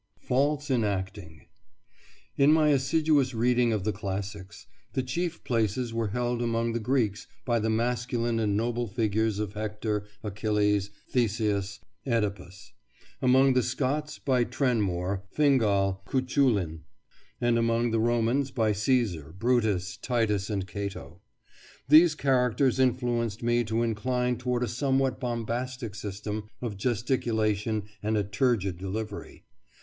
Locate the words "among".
6.41-6.73, 13.21-13.53, 17.59-17.91